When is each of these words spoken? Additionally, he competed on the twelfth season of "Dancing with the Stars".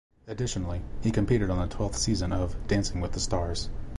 Additionally, 0.25 0.81
he 1.03 1.11
competed 1.11 1.51
on 1.51 1.59
the 1.59 1.75
twelfth 1.75 1.95
season 1.95 2.33
of 2.33 2.55
"Dancing 2.65 3.01
with 3.01 3.11
the 3.11 3.19
Stars". 3.19 3.69